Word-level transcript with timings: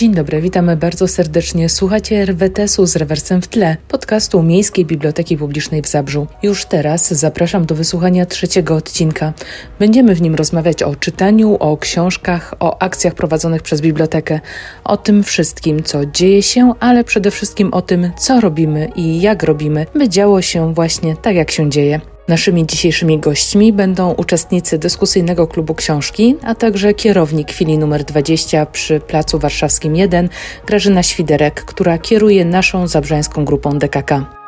Dzień 0.00 0.14
dobry, 0.14 0.40
witamy 0.40 0.76
bardzo 0.76 1.08
serdecznie. 1.08 1.68
Słuchacie 1.68 2.26
RWTS-u 2.26 2.86
z 2.86 2.96
rewersem 2.96 3.42
w 3.42 3.48
tle, 3.48 3.76
podcastu 3.88 4.42
Miejskiej 4.42 4.86
Biblioteki 4.86 5.36
Publicznej 5.36 5.82
w 5.82 5.86
Zabrzu. 5.86 6.26
Już 6.42 6.64
teraz 6.64 7.08
zapraszam 7.14 7.66
do 7.66 7.74
wysłuchania 7.74 8.26
trzeciego 8.26 8.76
odcinka. 8.76 9.32
Będziemy 9.78 10.14
w 10.14 10.22
nim 10.22 10.34
rozmawiać 10.34 10.82
o 10.82 10.96
czytaniu, 10.96 11.56
o 11.56 11.76
książkach, 11.76 12.54
o 12.60 12.82
akcjach 12.82 13.14
prowadzonych 13.14 13.62
przez 13.62 13.80
bibliotekę, 13.80 14.40
o 14.84 14.96
tym 14.96 15.22
wszystkim, 15.22 15.82
co 15.82 16.06
dzieje 16.06 16.42
się, 16.42 16.74
ale 16.80 17.04
przede 17.04 17.30
wszystkim 17.30 17.74
o 17.74 17.82
tym, 17.82 18.10
co 18.18 18.40
robimy 18.40 18.88
i 18.96 19.20
jak 19.20 19.42
robimy, 19.42 19.86
by 19.94 20.08
działo 20.08 20.42
się 20.42 20.74
właśnie 20.74 21.16
tak, 21.16 21.34
jak 21.34 21.50
się 21.50 21.70
dzieje. 21.70 22.00
Naszymi 22.30 22.66
dzisiejszymi 22.66 23.18
gośćmi 23.18 23.72
będą 23.72 24.14
uczestnicy 24.14 24.78
dyskusyjnego 24.78 25.46
klubu 25.46 25.74
książki, 25.74 26.36
a 26.42 26.54
także 26.54 26.94
kierownik 26.94 27.52
chwili 27.52 27.78
numer 27.78 28.04
20 28.04 28.66
przy 28.66 29.00
Placu 29.00 29.38
Warszawskim 29.38 29.96
1, 29.96 30.28
Grażyna 30.66 31.02
Świderek, 31.02 31.64
która 31.64 31.98
kieruje 31.98 32.44
naszą 32.44 32.86
zabrzańską 32.86 33.44
grupą 33.44 33.78
DKK. 33.78 34.39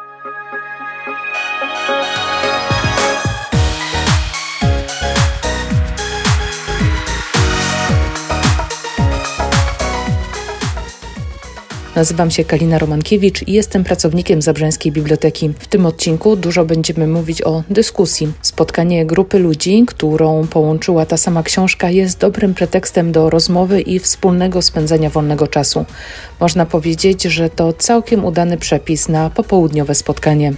Nazywam 11.96 12.30
się 12.30 12.44
Kalina 12.44 12.78
Romankiewicz 12.78 13.48
i 13.48 13.52
jestem 13.52 13.84
pracownikiem 13.84 14.42
Zabrzeńskiej 14.42 14.92
Biblioteki. 14.92 15.52
W 15.58 15.66
tym 15.66 15.86
odcinku 15.86 16.36
dużo 16.36 16.64
będziemy 16.64 17.06
mówić 17.06 17.42
o 17.42 17.62
dyskusji. 17.70 18.32
Spotkanie 18.42 19.06
grupy 19.06 19.38
ludzi, 19.38 19.84
którą 19.86 20.46
połączyła 20.46 21.06
ta 21.06 21.16
sama 21.16 21.42
książka, 21.42 21.90
jest 21.90 22.18
dobrym 22.18 22.54
pretekstem 22.54 23.12
do 23.12 23.30
rozmowy 23.30 23.80
i 23.80 23.98
wspólnego 23.98 24.62
spędzania 24.62 25.10
wolnego 25.10 25.46
czasu. 25.46 25.84
Można 26.40 26.66
powiedzieć, 26.66 27.22
że 27.22 27.50
to 27.50 27.72
całkiem 27.72 28.24
udany 28.24 28.58
przepis 28.58 29.08
na 29.08 29.30
popołudniowe 29.30 29.94
spotkanie. 29.94 30.52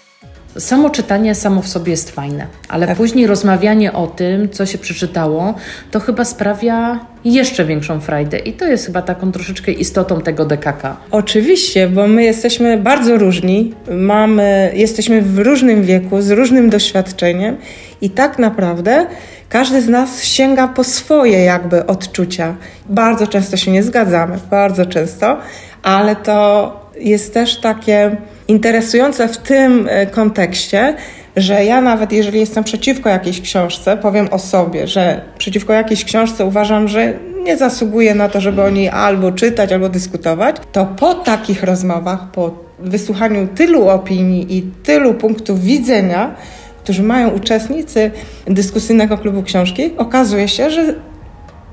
Samo 0.58 0.90
czytanie 0.90 1.34
samo 1.34 1.62
w 1.62 1.68
sobie 1.68 1.90
jest 1.90 2.10
fajne, 2.10 2.46
ale 2.68 2.86
tak. 2.86 2.96
później 2.96 3.26
rozmawianie 3.26 3.92
o 3.92 4.06
tym, 4.06 4.50
co 4.50 4.66
się 4.66 4.78
przeczytało, 4.78 5.54
to 5.90 6.00
chyba 6.00 6.24
sprawia 6.24 7.00
jeszcze 7.24 7.64
większą 7.64 8.00
frajdę. 8.00 8.38
I 8.38 8.52
to 8.52 8.66
jest 8.66 8.86
chyba 8.86 9.02
taką 9.02 9.32
troszeczkę 9.32 9.72
istotą 9.72 10.20
tego 10.20 10.44
DKK. 10.44 10.96
Oczywiście, 11.10 11.88
bo 11.88 12.06
my 12.06 12.24
jesteśmy 12.24 12.78
bardzo 12.78 13.16
różni, 13.16 13.74
mamy, 13.90 14.72
jesteśmy 14.74 15.22
w 15.22 15.38
różnym 15.38 15.82
wieku, 15.82 16.22
z 16.22 16.30
różnym 16.30 16.70
doświadczeniem 16.70 17.56
i 18.00 18.10
tak 18.10 18.38
naprawdę 18.38 19.06
każdy 19.48 19.82
z 19.82 19.88
nas 19.88 20.22
sięga 20.22 20.68
po 20.68 20.84
swoje 20.84 21.38
jakby 21.38 21.86
odczucia. 21.86 22.54
Bardzo 22.86 23.26
często 23.26 23.56
się 23.56 23.70
nie 23.70 23.82
zgadzamy, 23.82 24.38
bardzo 24.50 24.86
często, 24.86 25.38
ale 25.82 26.16
to 26.16 26.83
jest 26.98 27.34
też 27.34 27.56
takie 27.56 28.16
interesujące 28.48 29.28
w 29.28 29.36
tym 29.36 29.86
e, 29.90 30.06
kontekście, 30.06 30.96
że 31.36 31.64
ja 31.64 31.80
nawet 31.80 32.12
jeżeli 32.12 32.40
jestem 32.40 32.64
przeciwko 32.64 33.08
jakiejś 33.08 33.40
książce, 33.40 33.96
powiem 33.96 34.28
o 34.30 34.38
sobie, 34.38 34.86
że 34.86 35.20
przeciwko 35.38 35.72
jakiejś 35.72 36.04
książce 36.04 36.46
uważam, 36.46 36.88
że 36.88 37.12
nie 37.44 37.56
zasługuje 37.56 38.14
na 38.14 38.28
to, 38.28 38.40
żeby 38.40 38.62
o 38.62 38.70
niej 38.70 38.88
albo 38.88 39.32
czytać, 39.32 39.72
albo 39.72 39.88
dyskutować, 39.88 40.56
to 40.72 40.86
po 40.86 41.14
takich 41.14 41.62
rozmowach, 41.62 42.30
po 42.30 42.50
wysłuchaniu 42.78 43.48
tylu 43.54 43.88
opinii 43.88 44.56
i 44.56 44.62
tylu 44.62 45.14
punktów 45.14 45.62
widzenia, 45.62 46.34
którzy 46.82 47.02
mają 47.02 47.30
uczestnicy 47.30 48.10
dyskusyjnego 48.46 49.18
klubu 49.18 49.42
książki, 49.42 49.90
okazuje 49.96 50.48
się, 50.48 50.70
że 50.70 50.94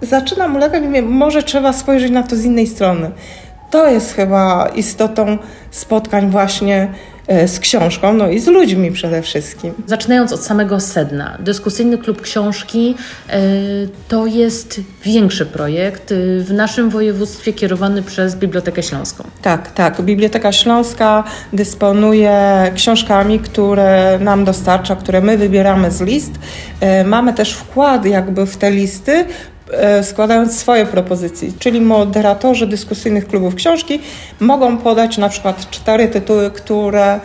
zaczynam 0.02 0.56
ulegać, 0.56 0.84
może 1.04 1.44
trzeba 1.44 1.74
spojrzeć 1.74 2.12
na 2.12 2.24
to 2.24 2.36
z 2.36 2.46
innej 2.46 2.68
strony. 2.68 3.12
To 3.72 3.88
jest 3.88 4.14
chyba 4.14 4.70
istotą 4.76 5.38
spotkań 5.72 6.30
właśnie 6.30 6.94
e, 7.28 7.48
z 7.48 7.60
książką, 7.60 8.14
no 8.14 8.30
i 8.30 8.40
z 8.40 8.48
ludźmi 8.48 8.92
przede 8.92 9.22
wszystkim. 9.22 9.74
Zaczynając 9.86 10.34
od 10.34 10.44
samego 10.44 10.80
sedna, 10.80 11.38
dyskusyjny 11.40 11.98
klub 11.98 12.22
książki 12.22 12.96
e, 13.30 13.40
to 14.08 14.26
jest 14.26 14.82
większy 15.04 15.46
projekt 15.46 16.12
e, 16.12 16.16
w 16.40 16.54
naszym 16.54 16.90
województwie 16.90 17.54
kierowany 17.54 18.04
przez 18.04 18.36
Bibliotekę 18.36 18.84
Śląską. 18.84 19.24
Tak, 19.42 19.72
tak. 19.72 20.02
Biblioteka 20.02 20.52
Śląska 20.52 21.24
dysponuje 21.54 22.72
książkami, 22.76 23.40
które 23.40 24.20
nam 24.22 24.46
dostarcza, 24.46 24.96
które 24.96 25.22
my 25.22 25.38
wybieramy 25.38 25.92
z 25.92 26.02
list. 26.02 26.32
Mamy 27.06 27.34
też 27.34 27.54
wkład 27.54 28.06
jakby 28.06 28.46
w 28.46 28.58
te 28.58 28.72
listy 28.72 29.26
składając 30.04 30.60
swoje 30.60 30.86
propozycje, 30.86 31.50
czyli 31.60 31.82
moderatorzy 31.82 32.68
dyskusyjnych 32.68 33.28
klubów 33.28 33.56
książki 33.56 34.00
mogą 34.40 34.78
podać 34.78 35.18
na 35.18 35.30
przykład 35.30 35.70
cztery 35.70 36.08
tytuły, 36.08 36.52
które 36.52 37.20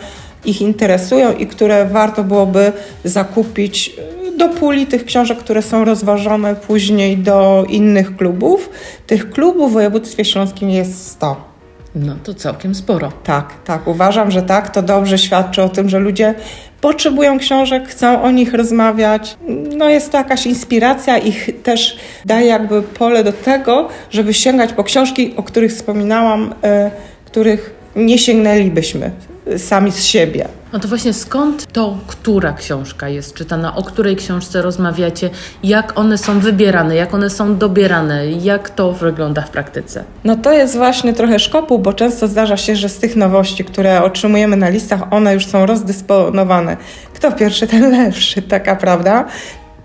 ich 0.45 0.61
interesują 0.61 1.33
i 1.33 1.47
które 1.47 1.85
warto 1.85 2.23
byłoby 2.23 2.71
zakupić 3.03 3.95
do 4.37 4.49
puli 4.49 4.87
tych 4.87 5.05
książek, 5.05 5.37
które 5.37 5.61
są 5.61 5.85
rozważone 5.85 6.55
później 6.55 7.17
do 7.17 7.65
innych 7.69 8.17
klubów. 8.17 8.69
Tych 9.07 9.29
klubów 9.29 9.71
w 9.71 9.73
województwie 9.73 10.25
śląskim 10.25 10.69
jest 10.69 11.07
100. 11.07 11.56
No 11.99 12.15
to 12.23 12.33
całkiem 12.33 12.75
sporo. 12.75 13.11
Tak, 13.23 13.53
tak. 13.65 13.87
Uważam, 13.87 14.31
że 14.31 14.41
tak. 14.41 14.69
To 14.69 14.81
dobrze 14.81 15.17
świadczy 15.17 15.63
o 15.63 15.69
tym, 15.69 15.89
że 15.89 15.99
ludzie 15.99 16.35
potrzebują 16.81 17.39
książek, 17.39 17.87
chcą 17.87 18.21
o 18.21 18.31
nich 18.31 18.53
rozmawiać. 18.53 19.37
No 19.77 19.89
jest 19.89 20.11
to 20.11 20.17
jakaś 20.17 20.45
inspiracja 20.45 21.17
ich 21.17 21.49
też 21.63 21.97
daje 22.25 22.47
jakby 22.47 22.81
pole 22.81 23.23
do 23.23 23.33
tego, 23.33 23.87
żeby 24.09 24.33
sięgać 24.33 24.73
po 24.73 24.83
książki, 24.83 25.33
o 25.35 25.43
których 25.43 25.71
wspominałam, 25.71 26.53
y, 26.87 26.91
których 27.25 27.75
nie 27.95 28.17
sięgnęlibyśmy 28.17 29.11
sami 29.57 29.91
z 29.91 30.03
siebie. 30.03 30.47
No 30.73 30.79
to 30.79 30.87
właśnie 30.87 31.13
skąd 31.13 31.73
to, 31.73 31.97
która 32.07 32.53
książka 32.53 33.09
jest 33.09 33.33
czytana, 33.33 33.75
o 33.75 33.83
której 33.83 34.15
książce 34.15 34.61
rozmawiacie, 34.61 35.29
jak 35.63 35.99
one 35.99 36.17
są 36.17 36.39
wybierane, 36.39 36.95
jak 36.95 37.13
one 37.13 37.29
są 37.29 37.57
dobierane, 37.57 38.31
jak 38.31 38.69
to 38.69 38.91
wygląda 38.91 39.41
w 39.41 39.49
praktyce? 39.49 40.03
No 40.23 40.35
to 40.35 40.53
jest 40.53 40.75
właśnie 40.75 41.13
trochę 41.13 41.39
szkopu, 41.39 41.79
bo 41.79 41.93
często 41.93 42.27
zdarza 42.27 42.57
się, 42.57 42.75
że 42.75 42.89
z 42.89 42.97
tych 42.97 43.15
nowości, 43.15 43.65
które 43.65 44.03
otrzymujemy 44.03 44.57
na 44.57 44.69
listach, 44.69 45.13
one 45.13 45.33
już 45.33 45.45
są 45.45 45.65
rozdysponowane. 45.65 46.77
Kto 47.13 47.31
pierwszy, 47.31 47.67
ten 47.67 47.91
lepszy, 47.91 48.41
taka 48.41 48.75
prawda. 48.75 49.25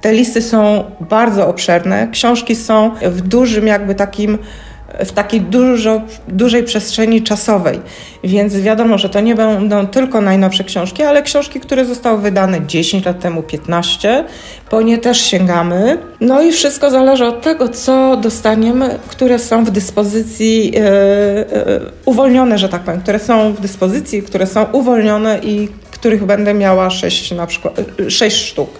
Te 0.01 0.13
listy 0.13 0.43
są 0.43 0.85
bardzo 1.01 1.49
obszerne, 1.49 2.09
książki 2.13 2.57
są 2.57 2.91
w 3.03 3.21
dużym 3.21 3.67
jakby 3.67 3.95
takim 3.95 4.39
w 5.01 5.13
takiej 5.13 5.41
dużo, 5.41 6.01
dużej 6.29 6.65
przestrzeni 6.65 7.23
czasowej. 7.23 7.81
Więc 8.25 8.57
wiadomo, 8.57 8.99
że 8.99 9.09
to 9.09 9.21
nie 9.21 9.35
będą 9.35 9.87
tylko 9.87 10.21
najnowsze 10.21 10.65
książki, 10.65 11.03
ale 11.03 11.23
książki, 11.23 11.61
które 11.61 11.85
zostały 11.85 12.21
wydane 12.21 12.67
10 12.67 13.05
lat 13.05 13.21
temu, 13.21 13.43
15. 13.43 14.25
Po 14.71 14.83
nie 14.83 14.99
też 14.99 15.21
sięgamy. 15.21 15.99
No 16.21 16.43
i 16.43 16.53
wszystko 16.53 16.91
zależy 16.91 17.27
od 17.27 17.43
tego, 17.43 17.69
co 17.69 18.17
dostaniemy, 18.17 18.99
które 19.09 19.39
są 19.39 19.65
w 19.65 19.71
dyspozycji, 19.71 20.65
yy, 20.65 20.73
yy, 20.73 21.91
uwolnione, 22.05 22.59
że 22.59 22.69
tak 22.69 22.83
powiem, 22.83 23.01
które 23.01 23.19
są 23.19 23.53
w 23.53 23.61
dyspozycji, 23.61 24.23
które 24.23 24.47
są 24.47 24.65
uwolnione 24.73 25.39
i 25.39 25.69
których 25.91 26.25
będę 26.25 26.55
miała 26.55 26.91
6 26.91 27.31
na 27.31 27.47
przykład, 27.47 27.81
6 28.09 28.37
sztuk 28.37 28.71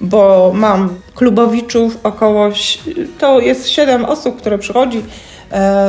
bo 0.00 0.52
mam 0.54 0.94
klubowiczów 1.14 1.98
około, 2.02 2.48
to 3.18 3.40
jest 3.40 3.68
7 3.68 4.04
osób, 4.04 4.36
które 4.36 4.58
przychodzi 4.58 5.02
E, 5.02 5.37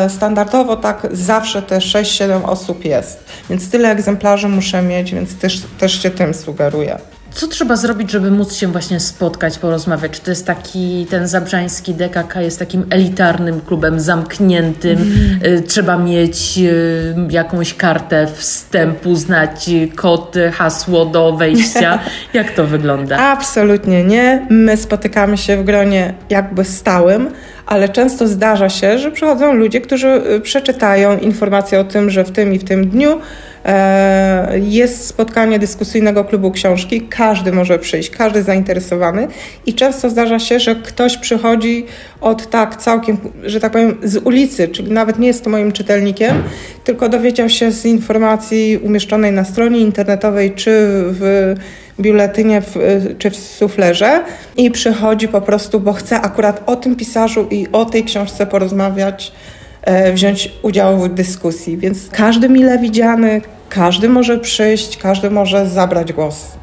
standardowo 0.09 0.75
tak 0.75 1.07
zawsze 1.11 1.61
te 1.61 1.77
6-7 1.77 2.45
osób 2.45 2.85
jest, 2.85 3.23
więc 3.49 3.69
tyle 3.69 3.91
egzemplarzy 3.91 4.47
muszę 4.47 4.81
mieć, 4.81 5.13
więc 5.13 5.35
też, 5.35 5.61
też 5.79 6.03
się 6.03 6.09
tym 6.09 6.33
sugeruję. 6.33 6.99
Co 7.31 7.47
trzeba 7.47 7.75
zrobić, 7.75 8.11
żeby 8.11 8.31
móc 8.31 8.53
się 8.53 8.67
właśnie 8.67 8.99
spotkać, 8.99 9.57
porozmawiać? 9.57 10.11
Czy 10.11 10.21
to 10.21 10.31
jest 10.31 10.45
taki, 10.45 11.07
ten 11.09 11.27
zabrzański 11.27 11.93
DKK 11.93 12.41
jest 12.41 12.59
takim 12.59 12.85
elitarnym 12.89 13.61
klubem 13.61 13.99
zamkniętym? 13.99 14.97
Mm. 15.43 15.63
Trzeba 15.63 15.97
mieć 15.97 16.57
y, 16.57 17.15
jakąś 17.29 17.73
kartę 17.73 18.27
wstępu, 18.35 19.15
znać 19.15 19.69
kod, 19.95 20.35
hasło 20.53 21.05
do 21.05 21.33
wejścia. 21.33 21.99
Jak 22.33 22.51
to 22.51 22.67
wygląda? 22.67 23.17
Absolutnie 23.17 24.03
nie. 24.03 24.47
My 24.49 24.77
spotykamy 24.77 25.37
się 25.37 25.57
w 25.57 25.63
gronie 25.63 26.13
jakby 26.29 26.65
stałym, 26.65 27.29
ale 27.69 27.89
często 27.89 28.27
zdarza 28.27 28.69
się, 28.69 28.97
że 28.97 29.11
przychodzą 29.11 29.53
ludzie, 29.53 29.81
którzy 29.81 30.07
y, 30.07 30.39
przeczytają 30.41 31.17
informacje 31.17 31.79
o 31.79 31.83
tym, 31.83 32.09
że 32.09 32.23
w 32.23 32.31
tym 32.31 32.53
i 32.53 32.59
w 32.59 32.63
tym 32.63 32.87
dniu 32.87 33.19
e, 33.65 34.59
jest 34.59 35.05
spotkanie 35.05 35.59
dyskusyjnego 35.59 36.23
klubu 36.23 36.51
książki. 36.51 37.01
Każdy 37.01 37.51
może 37.51 37.79
przyjść, 37.79 38.09
każdy 38.09 38.43
zainteresowany 38.43 39.27
i 39.65 39.73
często 39.73 40.09
zdarza 40.09 40.39
się, 40.39 40.59
że 40.59 40.75
ktoś 40.75 41.17
przychodzi 41.17 41.85
od 42.21 42.49
tak 42.49 42.75
całkiem, 42.75 43.17
że 43.43 43.59
tak 43.59 43.71
powiem, 43.71 43.97
z 44.03 44.17
ulicy, 44.17 44.67
czyli 44.67 44.91
nawet 44.91 45.19
nie 45.19 45.27
jest 45.27 45.43
to 45.43 45.49
moim 45.49 45.71
czytelnikiem, 45.71 46.43
tylko 46.83 47.09
dowiedział 47.09 47.49
się 47.49 47.71
z 47.71 47.85
informacji 47.85 48.79
umieszczonej 48.83 49.31
na 49.31 49.43
stronie 49.43 49.79
internetowej 49.79 50.51
czy 50.51 50.71
w 50.95 51.55
biuletynie 52.01 52.61
w, 52.61 52.75
czy 53.17 53.29
w 53.29 53.35
suflerze 53.35 54.23
i 54.57 54.71
przychodzi 54.71 55.27
po 55.27 55.41
prostu, 55.41 55.79
bo 55.79 55.93
chce 55.93 56.21
akurat 56.21 56.63
o 56.65 56.75
tym 56.75 56.95
pisarzu 56.95 57.47
i 57.51 57.67
o 57.71 57.85
tej 57.85 58.03
książce 58.03 58.45
porozmawiać 58.45 59.31
e, 59.81 60.13
wziąć 60.13 60.51
udział 60.61 60.97
w 60.97 61.09
dyskusji, 61.09 61.77
więc 61.77 62.09
każdy 62.11 62.49
mile 62.49 62.79
widziany, 62.79 63.41
każdy 63.69 64.09
może 64.09 64.37
przyjść, 64.37 64.97
każdy 64.97 65.29
może 65.29 65.67
zabrać 65.67 66.13
głos. 66.13 66.59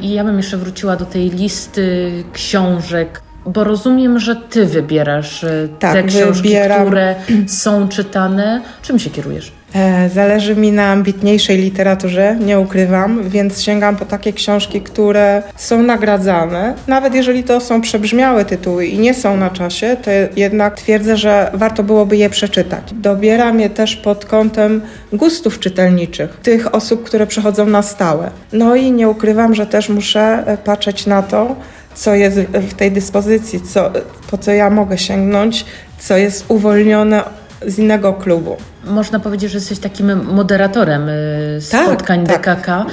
I 0.00 0.12
ja 0.12 0.24
bym 0.24 0.36
jeszcze 0.36 0.56
wróciła 0.56 0.96
do 0.96 1.04
tej 1.06 1.30
listy 1.30 2.10
książek, 2.32 3.22
bo 3.46 3.64
rozumiem, 3.64 4.18
że 4.18 4.36
ty 4.36 4.66
wybierasz 4.66 5.44
e, 5.44 5.68
tak, 5.78 5.92
te 5.92 6.02
książki, 6.02 6.42
wybieram. 6.42 6.86
które 6.86 7.14
są 7.46 7.88
czytane. 7.88 8.62
Czym 8.82 8.98
się 8.98 9.10
kierujesz? 9.10 9.52
E, 9.74 10.08
zależy 10.08 10.56
mi 10.56 10.72
na 10.72 10.86
ambitniejszej 10.86 11.58
literaturze, 11.58 12.36
nie 12.40 12.60
ukrywam, 12.60 13.28
więc 13.28 13.62
sięgam 13.62 13.96
po 13.96 14.04
takie 14.04 14.32
książki, 14.32 14.80
które 14.80 15.42
są 15.56 15.82
nagradzane. 15.82 16.74
Nawet 16.86 17.14
jeżeli 17.14 17.44
to 17.44 17.60
są 17.60 17.80
przebrzmiałe 17.80 18.44
tytuły 18.44 18.86
i 18.86 18.98
nie 18.98 19.14
są 19.14 19.36
na 19.36 19.50
czasie, 19.50 19.96
to 20.02 20.10
jednak 20.36 20.76
twierdzę, 20.76 21.16
że 21.16 21.50
warto 21.54 21.82
byłoby 21.82 22.16
je 22.16 22.30
przeczytać. 22.30 22.84
Dobieram 22.92 23.60
je 23.60 23.70
też 23.70 23.96
pod 23.96 24.26
kątem 24.26 24.82
gustów 25.12 25.58
czytelniczych, 25.58 26.36
tych 26.42 26.74
osób, 26.74 27.04
które 27.04 27.26
przychodzą 27.26 27.66
na 27.66 27.82
stałe. 27.82 28.30
No 28.52 28.76
i 28.76 28.92
nie 28.92 29.08
ukrywam, 29.08 29.54
że 29.54 29.66
też 29.66 29.88
muszę 29.88 30.42
e, 30.46 30.56
patrzeć 30.56 31.06
na 31.06 31.22
to, 31.22 31.56
co 31.94 32.14
jest 32.14 32.38
w 32.40 32.74
tej 32.74 32.92
dyspozycji, 32.92 33.60
co, 33.60 33.90
po 34.30 34.38
co 34.38 34.52
ja 34.52 34.70
mogę 34.70 34.98
sięgnąć, 34.98 35.64
co 35.98 36.16
jest 36.16 36.44
uwolnione 36.48 37.39
z 37.66 37.78
innego 37.78 38.12
klubu. 38.12 38.56
Można 38.84 39.20
powiedzieć, 39.20 39.50
że 39.50 39.58
jesteś 39.58 39.78
takim 39.78 40.24
moderatorem 40.24 41.08
y, 41.08 41.58
tak, 41.70 41.86
spotkań 41.86 42.26
tak, 42.26 42.36
DKK, 42.40 42.66
tak. 42.66 42.88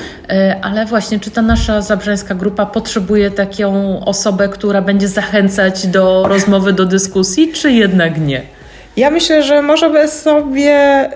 ale 0.62 0.86
właśnie, 0.86 1.20
czy 1.20 1.32
ta 1.32 1.42
nasza 1.42 1.82
zabrzeńska 1.82 2.36
grupa 2.36 2.66
potrzebuje 2.66 3.32
taką 3.32 4.00
osobę, 4.06 4.50
która 4.50 4.82
będzie 4.82 5.08
zachęcać 5.08 5.88
do 5.88 6.26
rozmowy, 6.28 6.74
do 6.74 6.86
dyskusji, 6.86 7.52
czy 7.54 7.72
jednak 7.72 8.22
nie? 8.22 8.42
Ja 8.98 9.12
myślę, 9.12 9.44
że 9.44 9.62
może 9.62 9.90
by 9.90 10.08
sobie 10.08 11.10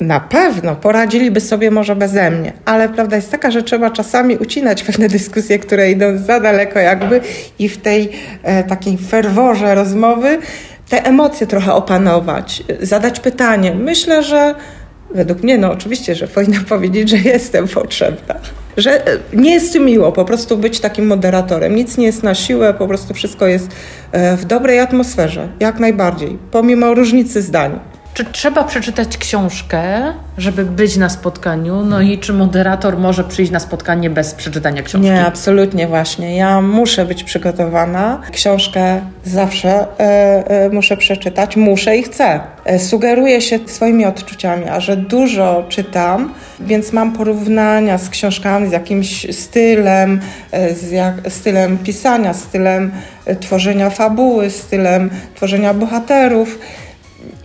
na 0.00 0.20
pewno 0.20 0.76
poradziliby 0.76 1.40
sobie 1.40 1.70
może 1.70 1.96
beze 1.96 2.30
mnie, 2.30 2.52
ale 2.64 2.88
prawda 2.88 3.16
jest 3.16 3.30
taka, 3.30 3.50
że 3.50 3.62
trzeba 3.62 3.90
czasami 3.90 4.36
ucinać 4.36 4.82
pewne 4.82 5.08
dyskusje, 5.18 5.58
które 5.58 5.90
idą 5.90 6.18
za 6.18 6.40
daleko 6.40 6.78
jakby 6.78 7.20
i 7.58 7.68
w 7.68 7.78
tej 7.78 8.10
e, 8.42 8.64
takiej 8.64 8.98
ferworze 8.98 9.74
rozmowy 9.74 10.38
te 10.88 11.04
emocje 11.04 11.46
trochę 11.46 11.72
opanować, 11.72 12.62
zadać 12.80 13.20
pytanie. 13.20 13.74
Myślę, 13.74 14.22
że 14.22 14.54
według 15.14 15.42
mnie, 15.42 15.58
no 15.58 15.72
oczywiście, 15.72 16.14
że 16.14 16.28
powinna 16.28 16.60
powiedzieć, 16.68 17.08
że 17.08 17.16
jestem 17.16 17.68
potrzebna. 17.68 18.34
Że 18.76 19.06
e, 19.06 19.18
nie 19.32 19.52
jest 19.52 19.80
miło 19.80 20.12
po 20.12 20.24
prostu 20.24 20.56
być 20.56 20.80
takim 20.80 21.06
moderatorem. 21.06 21.74
Nic 21.74 21.98
nie 21.98 22.06
jest 22.06 22.22
na 22.22 22.34
siłę, 22.34 22.74
po 22.74 22.88
prostu 22.88 23.14
wszystko 23.14 23.46
jest 23.46 23.68
e, 24.12 24.36
w 24.36 24.44
dobrej 24.44 24.80
atmosferze, 24.80 25.48
jak 25.60 25.80
najbardziej, 25.80 26.38
pomimo 26.50 26.94
różnicy 26.94 27.42
zdań. 27.42 27.80
Czy 28.18 28.24
trzeba 28.24 28.64
przeczytać 28.64 29.18
książkę, 29.18 30.12
żeby 30.38 30.64
być 30.64 30.96
na 30.96 31.08
spotkaniu? 31.08 31.84
No 31.84 32.00
i 32.00 32.18
czy 32.18 32.32
moderator 32.32 32.98
może 32.98 33.24
przyjść 33.24 33.52
na 33.52 33.60
spotkanie 33.60 34.10
bez 34.10 34.34
przeczytania 34.34 34.82
książki? 34.82 35.10
Nie, 35.10 35.26
absolutnie 35.26 35.86
właśnie. 35.86 36.36
Ja 36.36 36.60
muszę 36.60 37.04
być 37.04 37.24
przygotowana. 37.24 38.20
Książkę 38.32 39.00
zawsze 39.24 39.68
e, 39.70 40.04
e, 40.46 40.70
muszę 40.70 40.96
przeczytać, 40.96 41.56
muszę 41.56 41.96
i 41.96 42.02
chcę. 42.02 42.40
E, 42.64 42.78
sugeruję 42.78 43.40
się 43.40 43.58
swoimi 43.66 44.04
odczuciami, 44.04 44.68
a 44.68 44.80
że 44.80 44.96
dużo 44.96 45.66
czytam, 45.68 46.34
więc 46.60 46.92
mam 46.92 47.12
porównania 47.12 47.98
z 47.98 48.10
książkami, 48.10 48.68
z 48.68 48.72
jakimś 48.72 49.36
stylem, 49.36 50.20
z 50.72 50.90
jak, 50.90 51.14
stylem 51.28 51.78
pisania, 51.78 52.34
stylem 52.34 52.92
tworzenia 53.40 53.90
fabuły, 53.90 54.50
stylem 54.50 55.10
tworzenia 55.34 55.74
bohaterów. 55.74 56.58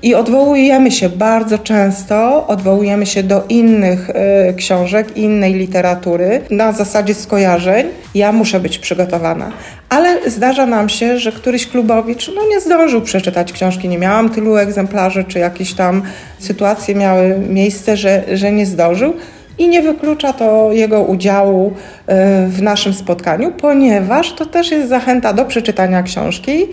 I 0.04 0.16
odwołujemy 0.16 0.92
się 0.92 1.10
bardzo 1.10 1.58
często, 1.58 2.48
odwołujemy 2.48 3.06
się 3.06 3.24
do 3.24 3.44
innych 3.50 4.10
y, 4.10 4.14
książek, 4.54 5.18
innej 5.18 5.54
literatury 5.54 6.42
na 6.50 6.72
zasadzie 6.72 7.14
skojarzeń. 7.14 7.88
Ja 8.16 8.32
muszę 8.32 8.60
być 8.60 8.80
przygotowana. 8.80 9.52
Ale 9.90 10.30
zdarza 10.30 10.66
nam 10.66 10.90
się, 10.90 11.20
że 11.20 11.32
któryś 11.32 11.68
klubowicz 11.68 12.32
no, 12.36 12.42
nie 12.50 12.62
zdążył 12.62 13.02
przeczytać 13.02 13.54
książki, 13.54 13.90
nie 13.90 13.98
miałam 13.98 14.30
tylu 14.30 14.58
egzemplarzy, 14.58 15.24
czy 15.24 15.40
jakieś 15.40 15.74
tam 15.74 16.02
sytuacje 16.40 16.96
miały 16.96 17.40
miejsce, 17.50 17.98
że, 17.98 18.24
że 18.34 18.52
nie 18.52 18.66
zdążył. 18.66 19.14
I 19.58 19.68
nie 19.68 19.82
wyklucza 19.82 20.34
to 20.34 20.72
jego 20.72 21.02
udziału 21.02 21.68
y, 21.68 21.74
w 22.48 22.62
naszym 22.62 22.94
spotkaniu, 22.94 23.52
ponieważ 23.52 24.34
to 24.34 24.46
też 24.46 24.72
jest 24.72 24.90
zachęta 24.90 25.34
do 25.34 25.46
przeczytania 25.46 26.04
książki 26.04 26.68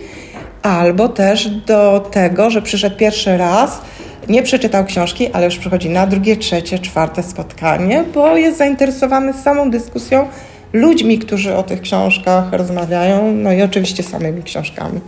albo 0.61 1.09
też 1.09 1.49
do 1.49 2.09
tego, 2.11 2.49
że 2.49 2.61
przyszedł 2.61 2.97
pierwszy 2.97 3.37
raz, 3.37 3.81
nie 4.29 4.43
przeczytał 4.43 4.85
książki, 4.85 5.31
ale 5.33 5.45
już 5.45 5.57
przychodzi 5.57 5.89
na 5.89 6.07
drugie, 6.07 6.37
trzecie, 6.37 6.79
czwarte 6.79 7.23
spotkanie, 7.23 8.03
bo 8.13 8.37
jest 8.37 8.57
zainteresowany 8.57 9.33
samą 9.33 9.71
dyskusją, 9.71 10.27
ludźmi, 10.73 11.19
którzy 11.19 11.55
o 11.55 11.63
tych 11.63 11.81
książkach 11.81 12.53
rozmawiają, 12.53 13.31
no 13.31 13.53
i 13.53 13.61
oczywiście 13.61 14.03
samymi 14.03 14.43
książkami. 14.43 14.99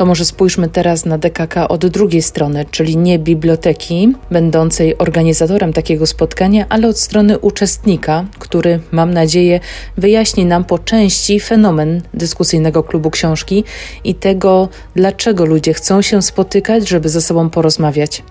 To 0.00 0.06
może 0.06 0.24
spójrzmy 0.24 0.68
teraz 0.68 1.06
na 1.06 1.18
DKK 1.18 1.68
od 1.68 1.86
drugiej 1.86 2.22
strony, 2.22 2.64
czyli 2.70 2.96
nie 2.96 3.18
biblioteki, 3.18 4.14
będącej 4.30 4.98
organizatorem 4.98 5.72
takiego 5.72 6.06
spotkania, 6.06 6.66
ale 6.68 6.88
od 6.88 6.98
strony 6.98 7.38
uczestnika, 7.38 8.24
który, 8.38 8.80
mam 8.92 9.14
nadzieję, 9.14 9.60
wyjaśni 9.96 10.46
nam 10.46 10.64
po 10.64 10.78
części 10.78 11.40
fenomen 11.40 12.02
dyskusyjnego 12.14 12.82
klubu 12.82 13.10
książki 13.10 13.64
i 14.04 14.14
tego, 14.14 14.68
dlaczego 14.96 15.44
ludzie 15.44 15.74
chcą 15.74 16.02
się 16.02 16.22
spotykać, 16.22 16.88
żeby 16.88 17.08
ze 17.08 17.20
sobą 17.20 17.50
porozmawiać. 17.50 18.22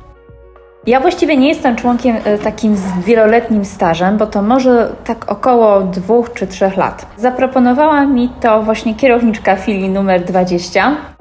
Ja 0.87 0.99
właściwie 0.99 1.37
nie 1.37 1.47
jestem 1.49 1.75
członkiem 1.75 2.15
e, 2.23 2.37
takim 2.37 2.75
z 2.75 3.05
wieloletnim 3.05 3.65
stażem, 3.65 4.17
bo 4.17 4.27
to 4.27 4.41
może 4.41 4.95
tak 5.05 5.31
około 5.31 5.81
dwóch 5.81 6.33
czy 6.33 6.47
trzech 6.47 6.77
lat. 6.77 7.05
Zaproponowała 7.17 8.05
mi 8.05 8.29
to 8.41 8.63
właśnie 8.63 8.95
kierowniczka 8.95 9.55
filii 9.55 9.89
numer 9.89 10.25
20, 10.25 11.18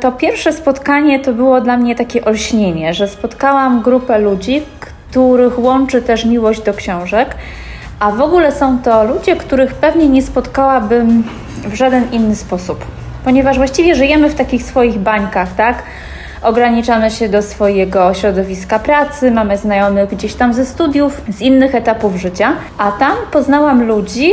to 0.00 0.12
pierwsze 0.12 0.52
spotkanie 0.52 1.20
to 1.20 1.32
było 1.32 1.60
dla 1.60 1.76
mnie 1.76 1.94
takie 1.94 2.24
olśnienie, 2.24 2.94
że 2.94 3.08
spotkałam 3.08 3.82
grupę 3.82 4.18
ludzi, 4.18 4.62
których 4.80 5.58
łączy 5.58 6.02
też 6.02 6.24
miłość 6.24 6.60
do 6.62 6.74
książek, 6.74 7.34
a 8.00 8.12
w 8.12 8.20
ogóle 8.20 8.52
są 8.52 8.78
to 8.78 9.04
ludzie, 9.04 9.36
których 9.36 9.74
pewnie 9.74 10.08
nie 10.08 10.22
spotkałabym 10.22 11.24
w 11.64 11.74
żaden 11.74 12.12
inny 12.12 12.36
sposób, 12.36 12.84
ponieważ 13.24 13.56
właściwie 13.56 13.94
żyjemy 13.94 14.30
w 14.30 14.34
takich 14.34 14.62
swoich 14.62 14.98
bańkach, 14.98 15.54
tak? 15.54 15.82
Ograniczamy 16.42 17.10
się 17.10 17.28
do 17.28 17.42
swojego 17.42 18.14
środowiska 18.14 18.78
pracy, 18.78 19.30
mamy 19.30 19.56
znajomych 19.58 20.10
gdzieś 20.10 20.34
tam 20.34 20.54
ze 20.54 20.66
studiów, 20.66 21.20
z 21.28 21.40
innych 21.40 21.74
etapów 21.74 22.16
życia, 22.16 22.52
a 22.78 22.92
tam 22.92 23.16
poznałam 23.32 23.86
ludzi, 23.86 24.30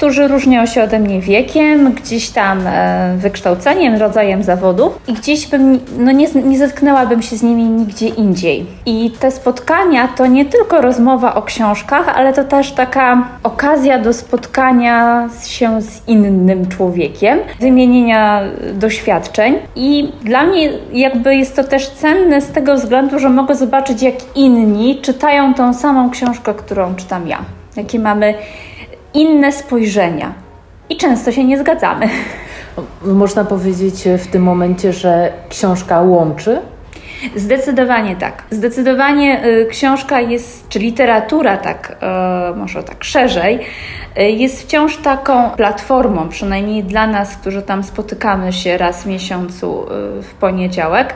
którzy 0.00 0.28
różnią 0.28 0.66
się 0.66 0.82
ode 0.82 0.98
mnie 0.98 1.20
wiekiem, 1.20 1.92
gdzieś 1.92 2.30
tam 2.30 2.66
e, 2.66 3.14
wykształceniem, 3.16 3.94
rodzajem 3.94 4.42
zawodów 4.42 4.98
i 5.08 5.12
gdzieś 5.12 5.46
bym, 5.46 5.80
no 5.98 6.12
nie, 6.12 6.26
nie 6.44 6.58
zetknęłabym 6.58 7.22
się 7.22 7.36
z 7.36 7.42
nimi 7.42 7.64
nigdzie 7.64 8.08
indziej. 8.08 8.66
I 8.86 9.10
te 9.20 9.30
spotkania 9.30 10.08
to 10.08 10.26
nie 10.26 10.44
tylko 10.44 10.80
rozmowa 10.80 11.34
o 11.34 11.42
książkach, 11.42 12.08
ale 12.08 12.32
to 12.32 12.44
też 12.44 12.72
taka 12.72 13.28
okazja 13.42 13.98
do 13.98 14.12
spotkania 14.12 15.28
się 15.46 15.82
z 15.82 16.08
innym 16.08 16.68
człowiekiem, 16.68 17.38
wymienienia 17.60 18.42
doświadczeń 18.74 19.54
i 19.76 20.12
dla 20.24 20.42
mnie 20.42 20.70
jakby 20.92 21.36
jest 21.36 21.56
to 21.56 21.64
też 21.64 21.88
cenne 21.88 22.40
z 22.40 22.48
tego 22.48 22.74
względu, 22.74 23.18
że 23.18 23.28
mogę 23.28 23.54
zobaczyć 23.54 24.02
jak 24.02 24.14
inni 24.34 25.00
czytają 25.02 25.54
tą 25.54 25.74
samą 25.74 26.10
książkę, 26.10 26.54
którą 26.54 26.94
czytam 26.94 27.28
ja. 27.28 27.38
Jakie 27.76 27.98
mamy 27.98 28.34
inne 29.14 29.52
spojrzenia 29.52 30.34
i 30.88 30.96
często 30.96 31.32
się 31.32 31.44
nie 31.44 31.58
zgadzamy. 31.58 32.08
Można 33.02 33.44
powiedzieć 33.44 34.04
w 34.18 34.26
tym 34.26 34.42
momencie, 34.42 34.92
że 34.92 35.32
książka 35.48 36.00
łączy? 36.00 36.60
Zdecydowanie 37.36 38.16
tak. 38.16 38.44
Zdecydowanie 38.50 39.44
y, 39.44 39.66
książka 39.70 40.20
jest, 40.20 40.68
czy 40.68 40.78
literatura, 40.78 41.56
tak, 41.56 41.96
y, 42.52 42.56
może 42.56 42.82
tak 42.82 43.04
szerzej, 43.04 43.60
y, 44.18 44.22
jest 44.22 44.62
wciąż 44.62 44.96
taką 44.96 45.50
platformą, 45.50 46.28
przynajmniej 46.28 46.84
dla 46.84 47.06
nas, 47.06 47.36
którzy 47.36 47.62
tam 47.62 47.84
spotykamy 47.84 48.52
się 48.52 48.78
raz 48.78 49.02
w 49.02 49.06
miesiącu 49.06 49.86
w 50.22 50.34
poniedziałek, 50.40 51.14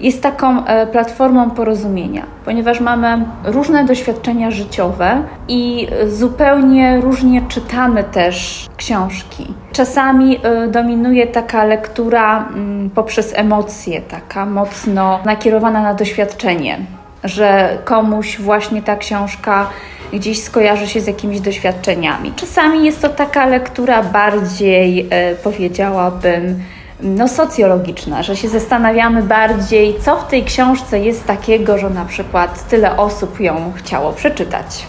jest 0.00 0.22
taką 0.22 0.64
e, 0.64 0.86
platformą 0.86 1.50
porozumienia, 1.50 2.22
ponieważ 2.44 2.80
mamy 2.80 3.24
różne 3.44 3.84
doświadczenia 3.84 4.50
życiowe 4.50 5.22
i 5.48 5.88
zupełnie 6.08 7.00
różnie 7.00 7.42
czytamy 7.48 8.04
też 8.04 8.66
książki. 8.76 9.54
Czasami 9.72 10.38
e, 10.42 10.68
dominuje 10.68 11.26
taka 11.26 11.64
lektura 11.64 12.48
mm, 12.48 12.90
poprzez 12.90 13.32
emocje, 13.36 14.00
taka 14.00 14.46
mocno 14.46 15.20
nakierowana 15.24 15.82
na 15.82 15.94
doświadczenie. 15.94 16.78
że 17.24 17.78
komuś 17.84 18.40
właśnie 18.40 18.82
ta 18.82 18.96
książka 18.96 19.66
gdzieś 20.12 20.42
skojarzy 20.42 20.86
się 20.86 21.00
z 21.00 21.06
jakimiś 21.06 21.40
doświadczeniami. 21.40 22.32
Czasami 22.36 22.84
jest 22.84 23.02
to 23.02 23.08
taka 23.08 23.46
lektura 23.46 24.02
bardziej, 24.02 25.06
e, 25.10 25.34
powiedziałabym, 25.34 26.62
no, 27.00 27.28
socjologiczna, 27.28 28.22
że 28.22 28.36
się 28.36 28.48
zastanawiamy 28.48 29.22
bardziej, 29.22 29.96
co 30.00 30.16
w 30.16 30.28
tej 30.28 30.44
książce 30.44 31.00
jest 31.00 31.24
takiego, 31.26 31.78
że 31.78 31.90
na 31.90 32.04
przykład 32.04 32.68
tyle 32.68 32.96
osób 32.96 33.40
ją 33.40 33.72
chciało 33.76 34.12
przeczytać. 34.12 34.86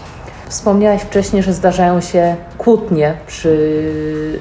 Wspomniałaś 0.48 1.02
wcześniej, 1.02 1.42
że 1.42 1.52
zdarzają 1.52 2.00
się 2.00 2.36
kłótnie 2.58 3.14
przy 3.26 3.92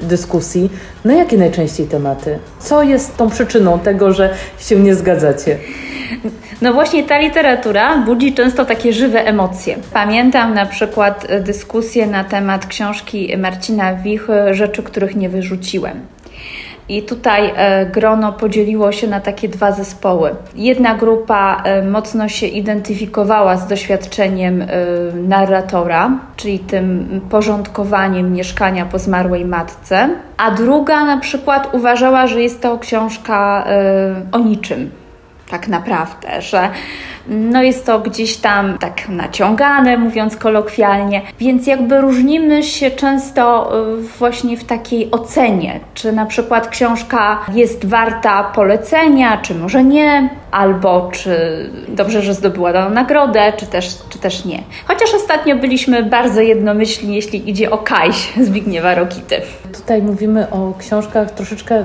dyskusji. 0.02 0.70
Na 1.06 1.14
jakie 1.14 1.38
najczęściej 1.38 1.88
tematy? 1.88 2.40
Co 2.60 2.84
jest 2.84 3.18
tą 3.18 3.30
przyczyną 3.30 3.80
tego, 3.80 4.14
że 4.14 4.34
się 4.60 4.76
nie 4.76 4.96
zgadzacie? 4.96 5.58
No 6.62 6.74
właśnie 6.74 7.04
ta 7.04 7.18
literatura 7.18 7.98
budzi 7.98 8.34
często 8.34 8.66
takie 8.66 8.94
żywe 8.94 9.26
emocje. 9.26 9.78
Pamiętam 9.94 10.54
na 10.54 10.66
przykład 10.66 11.28
dyskusję 11.42 12.08
na 12.08 12.24
temat 12.24 12.66
książki 12.66 13.38
Marcina 13.38 13.96
Wichy 13.96 14.54
Rzeczy, 14.54 14.84
których 14.84 15.16
nie 15.16 15.30
wyrzuciłem. 15.30 16.15
I 16.90 17.04
tutaj 17.04 17.52
e, 17.56 17.86
grono 17.86 18.34
podzieliło 18.34 18.92
się 18.92 19.08
na 19.08 19.20
takie 19.20 19.50
dwa 19.50 19.72
zespoły. 19.72 20.36
Jedna 20.56 20.96
grupa 20.96 21.62
e, 21.64 21.82
mocno 21.82 22.30
się 22.30 22.48
identyfikowała 22.48 23.58
z 23.58 23.68
doświadczeniem 23.68 24.62
e, 24.62 24.68
narratora, 25.14 26.12
czyli 26.36 26.60
tym 26.60 27.22
porządkowaniem 27.30 28.34
mieszkania 28.34 28.86
po 28.86 29.00
zmarłej 29.00 29.46
matce, 29.46 30.10
a 30.38 30.52
druga 30.52 31.06
na 31.06 31.18
przykład 31.18 31.74
uważała, 31.74 32.28
że 32.28 32.42
jest 32.42 32.62
to 32.62 32.80
książka 32.80 33.66
o 34.32 34.40
niczym 34.40 35.05
tak 35.50 35.68
naprawdę, 35.68 36.42
że 36.42 36.70
no 37.28 37.64
jest 37.64 37.86
to 37.86 38.00
gdzieś 38.00 38.38
tam 38.38 38.78
tak 38.78 39.10
naciągane, 39.10 39.98
mówiąc 39.98 40.38
kolokwialnie, 40.38 41.22
więc 41.40 41.68
jakby 41.68 42.02
różnimy 42.02 42.64
się 42.64 42.92
często 42.92 43.72
y, 44.00 44.02
właśnie 44.02 44.58
w 44.58 44.64
takiej 44.64 45.12
ocenie, 45.12 45.80
czy 45.94 46.12
na 46.12 46.26
przykład 46.26 46.68
książka 46.68 47.40
jest 47.54 47.86
warta 47.86 48.44
polecenia, 48.44 49.38
czy 49.38 49.56
może 49.56 49.84
nie, 49.84 50.30
albo 50.52 51.10
czy 51.14 51.38
dobrze, 51.88 52.22
że 52.22 52.34
zdobyła 52.34 52.74
daną 52.74 52.90
nagrodę, 52.90 53.54
czy 53.58 53.66
też, 53.66 53.98
czy 54.10 54.20
też 54.20 54.46
nie. 54.46 54.64
Chociaż 54.86 55.14
ostatnio 55.14 55.56
byliśmy 55.56 56.04
bardzo 56.04 56.42
jednomyślni, 56.42 57.16
jeśli 57.16 57.50
idzie 57.50 57.72
o 57.72 57.78
Kajś 57.78 58.34
Zbigniewa 58.48 58.96
Rokity. 58.96 59.42
Tutaj 59.74 60.02
mówimy 60.02 60.50
o 60.50 60.74
książkach 60.80 61.32
troszeczkę 61.32 61.84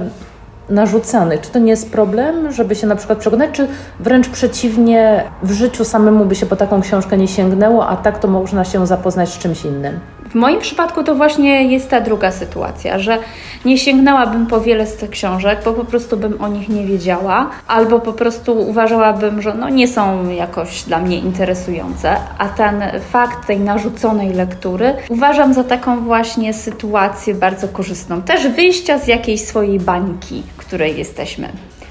narzucany. 0.70 1.38
Czy 1.38 1.50
to 1.50 1.58
nie 1.58 1.70
jest 1.70 1.92
problem, 1.92 2.52
żeby 2.52 2.74
się 2.74 2.86
na 2.86 2.96
przykład 2.96 3.18
przekonać, 3.18 3.50
czy 3.52 3.68
wręcz 4.00 4.28
przeciwnie, 4.28 5.24
w 5.42 5.52
życiu 5.52 5.84
samemu 5.84 6.24
by 6.24 6.34
się 6.34 6.46
po 6.46 6.56
taką 6.56 6.80
książkę 6.80 7.18
nie 7.18 7.28
sięgnęło, 7.28 7.88
a 7.88 7.96
tak 7.96 8.18
to 8.18 8.28
można 8.28 8.64
się 8.64 8.86
zapoznać 8.86 9.28
z 9.28 9.38
czymś 9.38 9.64
innym? 9.64 10.00
W 10.30 10.34
moim 10.34 10.60
przypadku 10.60 11.04
to 11.04 11.14
właśnie 11.14 11.64
jest 11.64 11.90
ta 11.90 12.00
druga 12.00 12.30
sytuacja, 12.32 12.98
że 12.98 13.18
nie 13.64 13.78
sięgnęłabym 13.78 14.46
po 14.46 14.60
wiele 14.60 14.86
z 14.86 14.96
tych 14.96 15.10
książek, 15.10 15.58
bo 15.64 15.72
po 15.72 15.84
prostu 15.84 16.16
bym 16.16 16.40
o 16.42 16.48
nich 16.48 16.68
nie 16.68 16.86
wiedziała, 16.86 17.50
albo 17.68 18.00
po 18.00 18.12
prostu 18.12 18.60
uważałabym, 18.68 19.42
że 19.42 19.54
no 19.54 19.68
nie 19.68 19.88
są 19.88 20.28
jakoś 20.28 20.82
dla 20.82 20.98
mnie 20.98 21.18
interesujące, 21.18 22.16
a 22.38 22.48
ten 22.48 22.82
fakt 23.10 23.46
tej 23.46 23.60
narzuconej 23.60 24.32
lektury 24.32 24.94
uważam 25.08 25.54
za 25.54 25.64
taką 25.64 26.00
właśnie 26.00 26.54
sytuację 26.54 27.34
bardzo 27.34 27.68
korzystną. 27.68 28.22
Też 28.22 28.48
wyjścia 28.48 28.98
z 28.98 29.06
jakiejś 29.06 29.44
swojej 29.44 29.80
bańki, 29.80 30.42
której 30.70 30.98
jesteśmy 30.98 31.48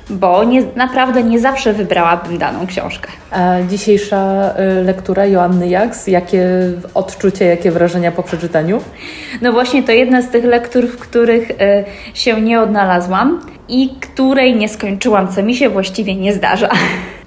bo 0.10 0.44
nie, 0.44 0.64
naprawdę 0.76 1.24
nie 1.24 1.40
zawsze 1.40 1.74
wybrałabym 1.74 2.38
daną 2.38 2.68
książkę. 2.68 3.10
A 3.32 3.56
dzisiejsza 3.70 4.54
y, 4.80 4.84
lektura 4.84 5.26
Joanny 5.26 5.68
Jaks, 5.68 6.08
jakie 6.08 6.48
odczucia, 6.94 7.46
jakie 7.46 7.72
wrażenia 7.72 8.12
po 8.12 8.24
przeczytaniu? 8.24 8.82
No 9.42 9.52
właśnie 9.52 9.84
to 9.84 9.92
jedna 9.92 10.22
z 10.22 10.30
tych 10.30 10.44
lektur, 10.44 10.88
w 10.88 10.98
których 10.98 11.52
y, 11.52 11.56
się 12.14 12.42
nie 12.42 12.62
odnalazłam 12.62 13.42
i 13.68 13.90
której 13.90 14.56
nie 14.56 14.70
skończyłam, 14.70 15.28
co 15.28 15.44
mi 15.44 15.56
się 15.56 15.70
właściwie 15.70 16.16
nie 16.16 16.34
zdarza. 16.34 16.70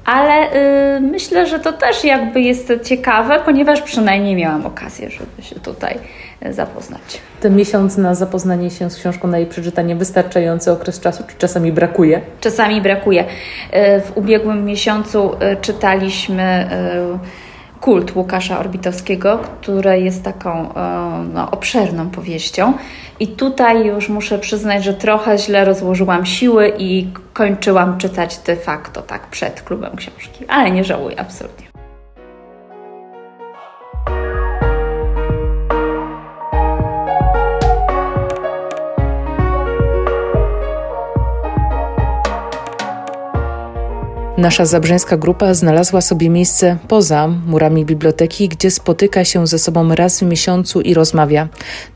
Ale 0.04 0.52
y, 0.97 1.00
myślę, 1.00 1.47
że 1.47 1.59
to 1.59 1.73
też 1.73 2.04
jakby 2.04 2.40
jest 2.40 2.73
ciekawe, 2.85 3.40
ponieważ 3.44 3.82
przynajmniej 3.82 4.37
miałam 4.37 4.66
okazję, 4.66 5.11
żeby 5.11 5.42
się 5.42 5.54
tutaj 5.61 5.99
zapoznać. 6.50 7.20
Ten 7.40 7.56
miesiąc 7.56 7.96
na 7.96 8.14
zapoznanie 8.14 8.70
się 8.70 8.90
z 8.90 8.96
książką, 8.96 9.28
na 9.28 9.38
jej 9.38 9.46
przeczytanie 9.46 9.96
wystarczający 9.96 10.72
okres 10.72 11.00
czasu, 11.00 11.25
czy 11.28 11.37
czasami 11.38 11.72
brakuje? 11.72 12.20
Czasami 12.40 12.80
brakuje. 12.80 13.25
E, 13.70 14.00
w 14.00 14.16
ubiegłym 14.16 14.64
miesiącu 14.64 15.30
e, 15.40 15.56
czytaliśmy 15.56 16.42
e, 16.42 17.18
Kult 17.80 18.16
Łukasza 18.16 18.58
Orbitowskiego, 18.58 19.38
które 19.38 20.00
jest 20.00 20.22
taką 20.25 20.68
no, 21.34 21.50
obszerną 21.50 22.11
powieścią. 22.11 22.72
I 23.20 23.28
tutaj 23.28 23.87
już 23.87 24.08
muszę 24.08 24.38
przyznać, 24.38 24.84
że 24.84 24.94
trochę 24.94 25.38
źle 25.38 25.64
rozłożyłam 25.64 26.26
siły 26.26 26.72
i 26.78 27.06
kończyłam 27.32 27.99
czytać 27.99 28.38
de 28.38 28.56
facto 28.56 29.02
tak 29.02 29.26
przed 29.26 29.62
klubem 29.62 29.96
książki, 29.96 30.44
ale 30.49 30.70
nie 30.70 30.84
żałuję 30.84 31.20
absolutnie. 31.20 31.72
Nasza 44.42 44.64
zabrzeńska 44.64 45.16
grupa 45.16 45.54
znalazła 45.54 46.00
sobie 46.00 46.30
miejsce 46.30 46.78
poza 46.88 47.28
murami 47.28 47.84
biblioteki, 47.84 48.49
gdzie 48.49 48.70
spotyka 48.70 49.25
się 49.25 49.46
ze 49.46 49.58
sobą 49.58 49.94
raz 49.94 50.20
w 50.20 50.22
miesiącu 50.22 50.80
i 50.80 50.94
rozmawia. 50.94 51.49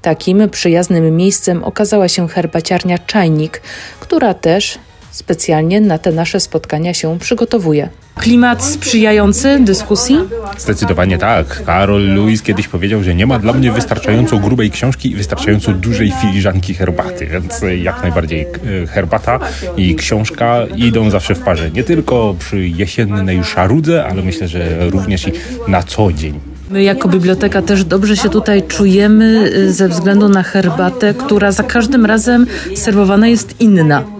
Takim 0.02 0.50
przyjaznym 0.50 1.16
miejscem 1.16 1.64
okazała 1.64 2.08
się 2.08 2.28
herbaciarnia 2.28 2.98
Czajnik, 2.98 3.62
która 4.00 4.34
też 4.34 4.78
specjalnie 5.16 5.80
na 5.80 5.98
te 5.98 6.12
nasze 6.12 6.40
spotkania 6.40 6.94
się 6.94 7.18
przygotowuje. 7.18 7.88
Klimat 8.14 8.64
sprzyjający 8.64 9.60
dyskusji? 9.60 10.18
Zdecydowanie 10.58 11.18
tak. 11.18 11.64
Karol 11.64 12.14
Lewis 12.14 12.42
kiedyś 12.42 12.68
powiedział, 12.68 13.02
że 13.02 13.14
nie 13.14 13.26
ma 13.26 13.38
dla 13.38 13.52
mnie 13.52 13.72
wystarczająco 13.72 14.38
grubej 14.38 14.70
książki 14.70 15.10
i 15.10 15.14
wystarczająco 15.14 15.72
dużej 15.72 16.12
filiżanki 16.20 16.74
herbaty, 16.74 17.26
więc 17.26 17.60
jak 17.82 18.02
najbardziej 18.02 18.46
e, 18.82 18.86
herbata 18.86 19.38
i 19.76 19.94
książka 19.94 20.66
idą 20.76 21.10
zawsze 21.10 21.34
w 21.34 21.40
parze. 21.40 21.70
Nie 21.70 21.84
tylko 21.84 22.34
przy 22.38 22.68
jesiennej 22.68 23.44
szarudze, 23.44 24.06
ale 24.06 24.22
myślę, 24.22 24.48
że 24.48 24.90
również 24.90 25.28
i 25.28 25.32
na 25.68 25.82
co 25.82 26.12
dzień. 26.12 26.40
My 26.70 26.82
jako 26.82 27.08
biblioteka 27.08 27.62
też 27.62 27.84
dobrze 27.84 28.16
się 28.16 28.28
tutaj 28.28 28.62
czujemy 28.62 29.52
e, 29.54 29.72
ze 29.72 29.88
względu 29.88 30.28
na 30.28 30.42
herbatę, 30.42 31.14
która 31.14 31.52
za 31.52 31.62
każdym 31.62 32.06
razem 32.06 32.46
serwowana 32.74 33.28
jest 33.28 33.60
inna. 33.60 34.15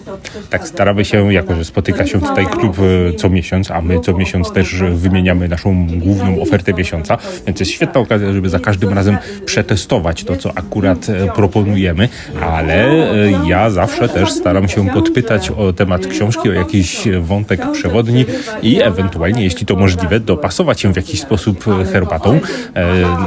Tak 0.51 0.69
staramy 0.69 1.05
się, 1.05 1.33
jako 1.33 1.55
że 1.55 1.65
spotyka 1.65 2.07
się 2.07 2.21
tutaj 2.21 2.47
klub 2.47 2.77
e, 2.79 3.13
co 3.13 3.31
miesiąc, 3.31 3.71
a 3.71 3.81
my 3.81 4.01
co 4.01 4.13
miesiąc 4.13 4.53
też 4.53 4.75
wymieniamy 4.75 5.49
naszą 5.49 5.87
główną 5.87 6.43
ofertę 6.43 6.73
miesiąca, 6.73 7.19
więc 7.47 7.61
jest 7.61 7.73
świetna 7.73 8.01
okazja, 8.01 8.33
żeby 8.33 8.49
za 8.49 8.59
każdym 8.59 8.93
razem 8.93 9.17
przetestować 9.45 10.25
to, 10.25 10.37
co 10.37 10.59
akurat 10.59 11.09
e, 11.09 11.33
proponujemy, 11.35 12.09
ale 12.41 12.85
e, 12.85 13.49
ja 13.49 13.71
zawsze 13.71 14.09
też 14.09 14.33
staram 14.33 14.69
się 14.69 14.89
podpytać 14.89 15.51
o 15.51 15.73
temat 15.73 16.07
książki, 16.07 16.49
o 16.49 16.53
jakiś 16.53 17.09
wątek 17.21 17.73
przewodni 17.73 18.25
i 18.63 18.83
ewentualnie, 18.83 19.45
jeśli 19.45 19.67
to 19.67 19.77
możliwe, 19.77 20.21
dopasować 20.21 20.81
się 20.81 20.93
w 20.93 20.97
jakiś 20.97 21.21
sposób 21.21 21.65
herbatą. 21.93 22.41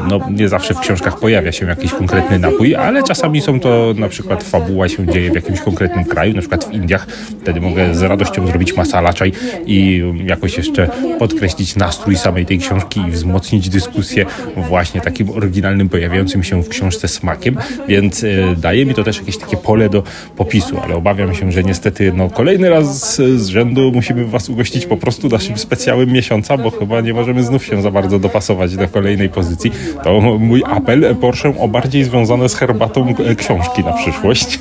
No, 0.10 0.20
nie 0.32 0.50
zawsze 0.50 0.74
w 0.74 0.80
książkach 0.80 1.20
pojawia 1.20 1.52
się 1.52 1.66
jakiś 1.66 1.92
konkretny 1.92 2.40
napój, 2.40 2.76
ale 2.76 3.04
czasami 3.04 3.42
są 3.42 3.60
to 3.60 3.94
na 3.98 4.10
przykład 4.10 4.44
fabuła 4.44 4.90
się 4.90 5.08
dzieje 5.08 5.32
w 5.32 5.36
jakimś 5.36 5.60
konkretnym 5.60 6.06
kraju, 6.06 6.34
na 6.34 6.40
przykład 6.40 6.66
w 6.66 6.74
Indiach. 6.80 7.08
Wtedy 7.42 7.62
mogę 7.62 7.96
z 7.96 8.02
radością 8.02 8.48
zrobić 8.48 8.76
masala 8.76 9.14
czaj 9.14 9.32
i 9.66 10.04
jakoś 10.26 10.58
jeszcze 10.58 10.90
podkreślić 11.20 11.76
nastrój 11.76 12.16
samej 12.16 12.46
tej 12.46 12.60
książki 12.60 13.02
i 13.08 13.12
wzmocnić 13.12 13.70
dyskusję 13.70 14.26
właśnie 14.56 15.02
takim 15.02 15.30
oryginalnym, 15.30 15.90
pojawiającym 15.90 16.44
się 16.44 16.64
w 16.64 16.70
książce 16.70 17.08
smakiem, 17.08 17.58
więc 17.88 18.24
e, 18.24 18.28
daje 18.58 18.86
mi 18.86 18.94
to 18.94 19.04
też 19.04 19.20
jakieś 19.20 19.38
takie 19.38 19.58
pole 19.58 19.90
do 19.90 20.04
popisu, 20.38 20.80
ale 20.84 20.96
obawiam 20.96 21.36
się, 21.36 21.52
że 21.52 21.64
niestety 21.64 22.14
no, 22.16 22.30
kolejny 22.30 22.70
raz 22.70 23.16
z 23.16 23.48
rzędu 23.48 23.92
musimy 23.94 24.26
Was 24.26 24.50
ugościć 24.50 24.86
po 24.86 24.98
prostu 24.98 25.30
naszym 25.30 25.58
specjałem 25.58 26.12
miesiąca, 26.12 26.58
bo 26.58 26.72
chyba 26.72 27.02
nie 27.02 27.14
możemy 27.14 27.44
znów 27.44 27.66
się 27.66 27.82
za 27.82 27.92
bardzo 27.92 28.20
dopasować 28.20 28.76
do 28.76 28.88
kolejnej 28.88 29.30
pozycji. 29.30 29.72
To 30.04 30.22
mój 30.22 30.64
apel, 30.66 31.16
proszę 31.22 31.54
o 31.60 31.68
bardziej 31.68 32.04
związane 32.04 32.50
z 32.50 32.56
herbatą 32.56 33.16
e, 33.26 33.36
książki 33.36 33.84
na 33.84 33.92
przyszłość. 33.94 34.60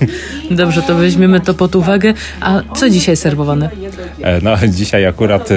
Dobrze, 0.51 0.83
to 0.83 0.95
weźmiemy 0.95 1.41
to 1.41 1.55
pod 1.55 1.77
uwagę 1.77 2.08
A 2.41 2.63
co 2.75 2.91
dzisiaj 2.91 3.17
serwowane? 3.17 3.71
E, 4.23 4.41
no, 4.43 4.57
dzisiaj 4.79 5.07
akurat 5.07 5.51
e, 5.51 5.55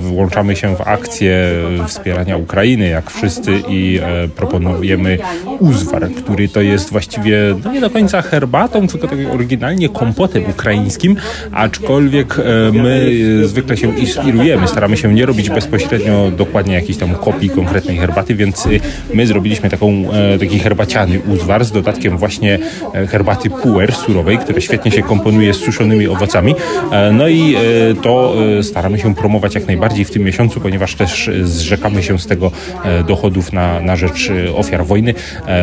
włączamy 0.00 0.56
się 0.56 0.76
w 0.76 0.80
akcję 0.80 1.52
wspierania 1.86 2.36
Ukrainy, 2.36 2.88
jak 2.88 3.10
wszyscy, 3.10 3.62
i 3.68 4.00
e, 4.02 4.28
proponujemy 4.28 5.18
uzwar, 5.58 6.10
który 6.10 6.48
to 6.48 6.60
jest 6.60 6.90
właściwie 6.90 7.38
no 7.64 7.72
nie 7.72 7.80
do 7.80 7.90
końca 7.90 8.22
herbatą, 8.22 8.88
tylko 8.88 9.08
tak 9.08 9.18
oryginalnie 9.32 9.88
kompotem 9.88 10.50
ukraińskim, 10.50 11.16
aczkolwiek 11.52 12.36
my 12.72 13.10
zwykle 13.44 13.76
się 13.76 13.98
inspirujemy, 13.98 14.68
staramy 14.68 14.96
się 14.96 15.14
nie 15.14 15.26
robić 15.26 15.50
bezpośrednio 15.50 16.30
dokładnie 16.30 16.74
jakiejś 16.74 16.98
tam 16.98 17.14
kopii 17.14 17.50
konkretnej 17.50 17.96
herbaty, 17.96 18.34
więc 18.34 18.68
my 19.14 19.26
zrobiliśmy 19.26 19.70
taką, 19.70 20.04
taki 20.40 20.58
herbaciany 20.58 21.20
uzwar 21.20 21.64
z 21.64 21.72
dodatkiem 21.72 22.18
właśnie 22.18 22.58
herbaty 23.08 23.50
puer 23.50 23.94
surowej, 23.94 24.38
która 24.38 24.60
świetnie 24.60 24.90
się 24.90 25.02
komponuje 25.02 25.54
z 25.54 25.60
suszonymi 25.90 26.08
owocami. 26.08 26.54
No 27.12 27.28
i 27.28 27.56
to 28.02 28.34
e, 28.58 28.62
staramy 28.62 28.98
się 28.98 29.14
promować 29.14 29.54
jak 29.54 29.66
najbardziej 29.66 30.04
w 30.04 30.10
tym 30.10 30.22
miesiącu, 30.22 30.60
ponieważ 30.60 30.94
też 30.94 31.30
zrzekamy 31.42 32.02
się 32.02 32.18
z 32.18 32.26
tego 32.26 32.52
e, 32.84 33.04
dochodów 33.04 33.52
na, 33.52 33.80
na 33.80 33.96
rzecz 33.96 34.30
e, 34.30 34.54
ofiar 34.54 34.86
wojny, 34.86 35.14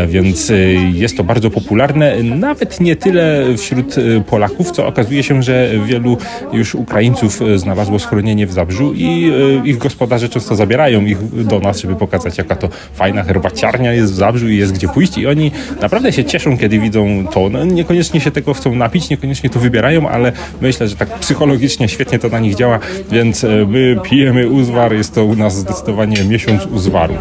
więc 0.08 0.52
jest 0.94 1.18
to 1.18 1.24
bardzo 1.24 1.50
popularne, 1.50 2.24
nawet 2.24 2.80
nie 2.80 2.96
tyle 2.96 3.44
wśród 3.58 3.96
Polaków, 4.30 4.72
co 4.72 4.88
okazuje 4.88 5.24
się, 5.24 5.44
że 5.44 5.70
wielu 5.86 6.18
już 6.54 6.76
Ukraińców 6.76 7.40
znalazło 7.56 8.00
schronienie 8.00 8.48
w 8.48 8.52
Zabrzu 8.52 8.94
i 8.94 9.32
ich 9.64 9.78
gospodarze 9.78 10.30
często 10.30 10.56
zabierają 10.56 11.06
ich 11.06 11.46
do 11.46 11.60
nas, 11.60 11.80
żeby 11.82 11.96
pokazać, 11.96 12.38
jaka 12.38 12.56
to 12.56 12.70
fajna 12.94 13.24
herbaciarnia 13.24 13.94
jest 13.94 14.14
w 14.14 14.16
Zabrzu 14.16 14.50
i 14.50 14.58
jest 14.58 14.74
gdzie 14.74 14.88
pójść 14.88 15.18
i 15.18 15.28
oni 15.28 15.52
naprawdę 15.82 16.14
się 16.14 16.26
cieszą, 16.26 16.58
kiedy 16.58 16.80
widzą 16.80 17.28
to. 17.32 17.50
No, 17.50 17.66
niekoniecznie 17.66 18.20
się 18.20 18.32
tego 18.32 18.54
chcą 18.54 18.76
napić, 18.76 19.10
niekoniecznie 19.10 19.50
to 19.50 19.60
wybierają, 19.60 20.10
ale 20.18 20.32
myślę, 20.62 20.88
że 20.88 20.96
tak 20.96 21.20
psychologicznie 21.20 21.90
świetnie 21.90 22.20
to 22.20 22.30
na 22.30 22.40
nich 22.40 22.56
działa, 22.56 22.80
więc 23.12 23.44
e, 23.44 23.48
my 23.68 23.98
pijemy 24.04 24.50
uzwar, 24.50 24.94
jest 24.94 25.16
to 25.16 25.26
u 25.26 25.36
nas 25.36 25.56
zdecydowanie 25.56 26.24
miesiąc 26.24 26.66
uzwaru. 26.66 27.14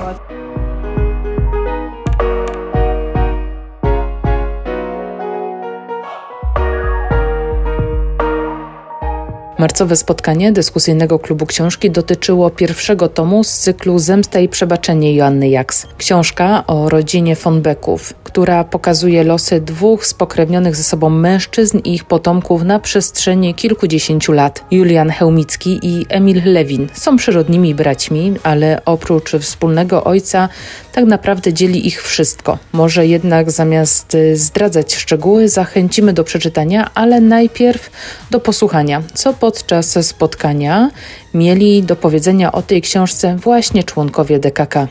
Marcowe 9.59 9.97
spotkanie 9.97 10.53
dyskusyjnego 10.53 11.19
klubu 11.19 11.47
książki 11.47 11.91
dotyczyło 11.91 12.51
pierwszego 12.51 13.09
tomu 13.09 13.45
z 13.45 13.59
cyklu 13.59 13.99
Zemsta 13.99 14.41
i 14.41 14.49
przebaczenie 14.49 15.15
Joanny 15.15 15.49
Jaks. 15.49 15.87
Książka 15.99 16.65
o 16.67 16.89
rodzinie 16.89 17.37
von 17.37 17.63
Becków, 17.63 18.15
która 18.37 18.65
pokazuje 18.65 19.25
losy 19.25 19.61
dwóch 19.61 20.07
spokrewnionych 20.07 20.77
ze 20.77 20.83
sobą 20.83 21.11
mężczyzn 21.11 21.79
i 21.79 21.95
ich 21.95 22.05
potomków 22.05 22.63
na 22.63 22.79
przestrzeni 22.79 23.55
kilkudziesięciu 23.55 24.33
lat. 24.33 24.65
Julian 24.71 25.11
Chełmicki 25.11 25.79
i 25.83 26.07
Emil 26.09 26.43
Lewin 26.45 26.89
są 26.93 27.17
przyrodnimi 27.17 27.75
braćmi, 27.75 28.35
ale 28.43 28.81
oprócz 28.85 29.33
wspólnego 29.33 30.05
ojca 30.05 30.49
tak 30.93 31.05
naprawdę 31.05 31.53
dzieli 31.53 31.87
ich 31.87 32.03
wszystko. 32.03 32.59
Może 32.73 33.07
jednak 33.07 33.51
zamiast 33.51 34.17
zdradzać 34.35 34.95
szczegóły 34.95 35.49
zachęcimy 35.49 36.13
do 36.13 36.25
przeczytania, 36.25 36.91
ale 36.95 37.21
najpierw 37.21 37.91
do 38.31 38.41
posłuchania, 38.41 39.03
co 39.15 39.33
podczas 39.33 40.07
spotkania 40.07 40.91
mieli 41.35 41.83
do 41.83 41.97
powiedzenia 41.97 42.53
o 42.53 42.63
tej 42.63 42.83
książce 42.83 43.37
właśnie 43.37 43.85
członkowie 43.85 44.39
DKK. 44.39 44.89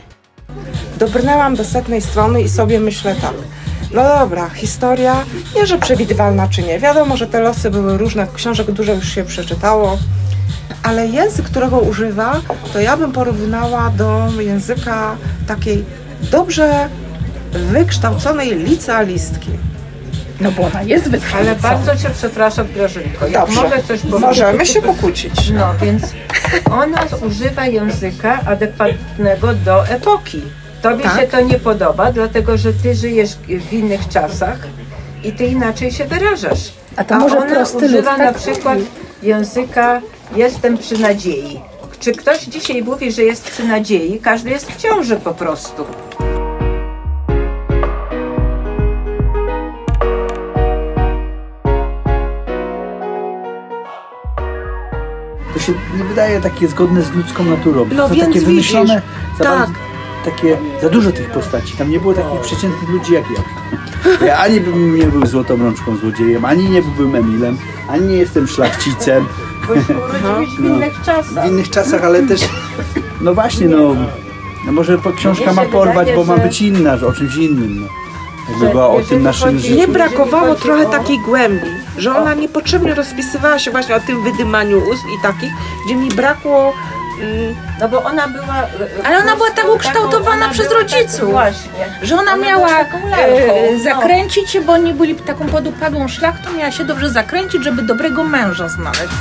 Dobrnęłam 0.99 1.55
do 1.55 1.63
setnej 1.63 2.01
strony 2.01 2.41
i 2.41 2.49
sobie 2.49 2.79
myślę 2.79 3.15
tak. 3.15 3.33
No 3.93 4.03
dobra, 4.03 4.49
historia, 4.49 5.15
nie 5.55 5.65
że 5.67 5.77
przewidywalna 5.77 6.47
czy 6.47 6.61
nie. 6.63 6.79
Wiadomo, 6.79 7.17
że 7.17 7.27
te 7.27 7.39
losy 7.39 7.71
były 7.71 7.97
różne, 7.97 8.27
książek 8.35 8.71
dużo 8.71 8.93
już 8.93 9.09
się 9.09 9.23
przeczytało, 9.23 9.97
ale 10.83 11.07
język, 11.07 11.45
którego 11.45 11.79
używa, 11.79 12.41
to 12.73 12.79
ja 12.79 12.97
bym 12.97 13.11
porównała 13.11 13.89
do 13.89 14.27
języka 14.39 15.15
takiej 15.47 15.85
dobrze 16.31 16.89
wykształconej 17.51 18.55
licealistki. 18.55 19.49
No 20.41 20.51
bo 20.51 20.63
ona 20.63 20.81
jest 20.83 21.09
wykształcona. 21.09 21.51
Ale 21.51 21.55
bardzo 21.55 21.95
Cię 21.95 22.09
przepraszam, 22.17 22.67
Grażynko. 22.73 23.27
Jak 23.27 23.45
Dobrze, 23.45 23.61
mogę 23.61 23.83
coś 23.83 23.99
powiedzieć? 23.99 24.21
możemy 24.21 24.65
się 24.65 24.81
pokłócić. 24.81 25.49
No, 25.49 25.73
więc 25.81 26.03
ona 26.71 26.99
używa 27.27 27.65
języka 27.65 28.39
adekwatnego 28.47 29.53
do 29.53 29.87
epoki. 29.87 30.41
Tobie 30.81 31.03
Tak. 31.03 31.19
się 31.21 31.27
to 31.27 31.41
nie 31.41 31.59
podoba, 31.59 32.11
dlatego 32.11 32.57
że 32.57 32.73
Ty 32.73 32.95
żyjesz 32.95 33.29
w 33.69 33.73
innych 33.73 34.07
czasach 34.07 34.57
i 35.23 35.31
Ty 35.31 35.45
inaczej 35.45 35.91
się 35.91 36.05
wyrażasz. 36.05 36.73
A 36.95 37.03
to 37.03 37.19
może 37.19 37.37
ona 37.37 37.55
prosty 37.55 37.81
lud, 37.81 37.83
używa 37.91 38.17
na 38.17 38.33
tak? 38.33 38.35
przykład 38.37 38.79
języka 39.23 40.01
jestem 40.35 40.77
przy 40.77 40.97
nadziei. 40.97 41.61
Czy 41.99 42.11
ktoś 42.11 42.39
dzisiaj 42.39 42.83
mówi, 42.83 43.11
że 43.11 43.23
jest 43.23 43.49
przy 43.51 43.63
nadziei? 43.63 44.19
Każdy 44.19 44.49
jest 44.49 44.71
w 44.71 44.81
ciąży 44.81 45.15
po 45.15 45.33
prostu. 45.33 45.85
To 55.55 55.61
się 55.61 55.73
nie 55.97 56.03
wydaje 56.03 56.41
takie 56.41 56.67
zgodne 56.67 57.01
z 57.01 57.11
ludzką 57.11 57.45
naturą. 57.45 57.85
No 57.91 58.09
to 58.09 58.15
więc 58.15 58.27
takie 58.27 58.45
wymyślone, 58.45 59.01
widzisz, 59.01 59.37
za 59.37 59.43
tak. 59.43 59.59
bardzo, 59.59 59.73
takie, 60.25 60.57
za 60.81 60.89
dużo 60.89 61.11
tych 61.11 61.31
postaci. 61.31 61.77
Tam 61.77 61.89
nie 61.89 61.99
było 61.99 62.13
takich 62.13 62.41
przeciętnych 62.41 62.89
ludzi 62.89 63.13
jak 63.13 63.25
ja. 63.31 63.41
Ja 64.27 64.37
ani 64.37 64.59
bym 64.59 64.95
nie 64.95 65.05
był 65.05 65.25
złotą 65.25 65.57
rączką 65.57 65.97
złodziejem, 65.97 66.45
ani 66.45 66.69
nie 66.69 66.81
byłbym 66.81 67.15
Emilem, 67.15 67.57
ani 67.89 68.07
nie 68.07 68.17
jestem 68.17 68.47
szlachcicem 68.47 69.25
Urodziłeś 69.69 70.49
w 70.49 70.59
innych 70.59 71.01
czasach. 71.05 71.45
w 71.45 71.51
innych 71.51 71.69
czasach, 71.69 72.03
ale 72.03 72.23
też, 72.23 72.41
no 73.21 73.33
właśnie, 73.33 73.67
no, 73.67 73.95
no 74.65 74.71
może 74.71 74.97
książka 75.17 75.53
ma 75.53 75.65
porwać, 75.65 76.07
bo 76.15 76.23
ma 76.23 76.37
być 76.37 76.61
inna, 76.61 76.97
że 76.97 77.07
o 77.07 77.13
czymś 77.13 77.35
innym. 77.35 77.81
No. 77.81 77.87
Jakby 78.49 78.69
była 78.69 78.89
o 78.89 79.01
tym 79.01 79.23
naszym 79.23 79.59
życiu. 79.59 79.75
Nie 79.75 79.87
brakowało 79.87 80.55
trochę 80.55 80.85
takiej 80.85 81.19
głębi, 81.19 81.67
że 81.97 82.15
ona 82.15 82.33
niepotrzebnie 82.33 82.93
rozpisywała 82.93 83.59
się 83.59 83.71
właśnie 83.71 83.95
o 83.95 83.99
tym 83.99 84.23
wydymaniu 84.23 84.77
ust 84.77 85.03
i 85.19 85.21
takich, 85.23 85.51
gdzie 85.85 85.95
mi 85.95 86.09
brakło 86.09 86.73
mm, 87.21 87.55
No 87.79 87.89
bo 87.89 88.03
ona 88.03 88.27
była... 88.27 88.67
Ale 89.03 89.17
ona 89.17 89.35
była 89.35 89.49
tak 89.49 89.69
ukształtowana 89.75 90.49
przez 90.49 90.71
rodziców. 90.71 91.19
Tak, 91.19 91.29
właśnie. 91.29 91.69
Że 92.01 92.15
ona, 92.15 92.33
Ona 92.33 92.45
miała 92.45 92.67
była 92.67 92.85
taką 92.85 93.09
lalką, 93.09 93.53
e, 93.55 93.71
no. 93.77 93.83
zakręcić 93.83 94.49
się, 94.49 94.61
bo 94.61 94.73
oni 94.73 94.93
byli 94.93 95.15
taką 95.15 95.47
podupadłą 95.47 96.07
szlachtą, 96.07 96.53
miała 96.53 96.71
się 96.71 96.83
dobrze 96.83 97.09
zakręcić, 97.09 97.63
żeby 97.63 97.81
dobrego 97.81 98.23
męża 98.23 98.67
znaleźć. 98.67 99.13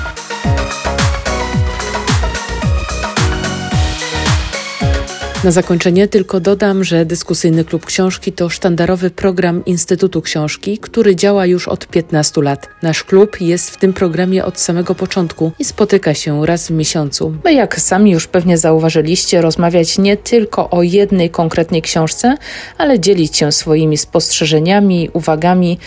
Na 5.44 5.50
zakończenie 5.50 6.08
tylko 6.08 6.40
dodam, 6.40 6.84
że 6.84 7.04
dyskusyjny 7.04 7.64
klub 7.64 7.86
książki 7.86 8.32
to 8.32 8.48
sztandarowy 8.48 9.10
program 9.10 9.64
Instytutu 9.64 10.22
Książki, 10.22 10.78
który 10.78 11.16
działa 11.16 11.46
już 11.46 11.68
od 11.68 11.86
15 11.86 12.42
lat. 12.42 12.68
Nasz 12.82 13.04
klub 13.04 13.40
jest 13.40 13.70
w 13.70 13.76
tym 13.76 13.92
programie 13.92 14.44
od 14.44 14.60
samego 14.60 14.94
początku 14.94 15.52
i 15.58 15.64
spotyka 15.64 16.14
się 16.14 16.46
raz 16.46 16.68
w 16.68 16.70
miesiącu, 16.70 17.30
by 17.30 17.52
jak 17.52 17.80
sami 17.80 18.10
już 18.10 18.26
pewnie 18.26 18.58
zauważyliście, 18.58 19.40
rozmawiać 19.40 19.98
nie 19.98 20.16
tylko 20.16 20.70
o 20.70 20.82
jednej 20.82 21.30
konkretnej 21.30 21.82
książce, 21.82 22.36
ale 22.78 23.00
dzielić 23.00 23.36
się 23.36 23.52
swoimi 23.52 23.96
spostrzeżeniami, 23.96 25.10
uwagami, 25.12 25.78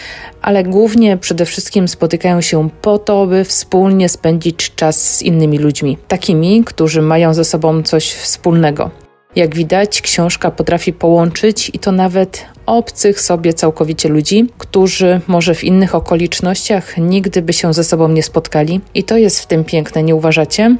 ale 0.41 0.63
głównie 0.63 1.17
przede 1.17 1.45
wszystkim 1.45 1.87
spotykają 1.87 2.41
się 2.41 2.69
po 2.81 2.99
to, 2.99 3.27
by 3.27 3.43
wspólnie 3.43 4.09
spędzić 4.09 4.75
czas 4.75 5.15
z 5.15 5.21
innymi 5.21 5.57
ludźmi, 5.57 5.97
takimi, 6.07 6.63
którzy 6.63 7.01
mają 7.01 7.33
ze 7.33 7.45
sobą 7.45 7.83
coś 7.83 8.13
wspólnego. 8.13 9.06
Jak 9.37 9.55
widać, 9.55 10.01
książka 10.01 10.51
potrafi 10.51 10.93
połączyć 10.93 11.71
i 11.73 11.79
to 11.79 11.91
nawet 11.91 12.45
obcych 12.65 13.21
sobie 13.21 13.53
całkowicie 13.53 14.09
ludzi, 14.09 14.47
którzy 14.57 15.21
może 15.27 15.55
w 15.55 15.63
innych 15.63 15.95
okolicznościach 15.95 16.97
nigdy 16.97 17.41
by 17.41 17.53
się 17.53 17.73
ze 17.73 17.83
sobą 17.83 18.07
nie 18.07 18.23
spotkali. 18.23 18.81
I 18.93 19.03
to 19.03 19.17
jest 19.17 19.39
w 19.39 19.47
tym 19.47 19.63
piękne, 19.63 20.03
nie 20.03 20.15
uważacie? 20.15 20.77